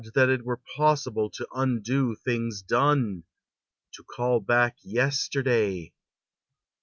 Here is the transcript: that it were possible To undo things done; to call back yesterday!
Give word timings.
that 0.15 0.29
it 0.29 0.43
were 0.43 0.59
possible 0.75 1.29
To 1.29 1.47
undo 1.53 2.15
things 2.15 2.63
done; 2.63 3.23
to 3.91 4.03
call 4.03 4.39
back 4.39 4.79
yesterday! 4.81 5.93